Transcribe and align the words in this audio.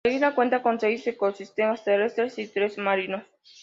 La 0.03 0.11
isla 0.13 0.33
cuenta 0.33 0.63
con 0.63 0.79
seis 0.79 1.05
ecosistemas 1.05 1.83
terrestres 1.83 2.39
y 2.39 2.47
tres 2.47 2.75
marinos. 2.79 3.23